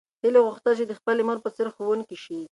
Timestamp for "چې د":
0.79-0.91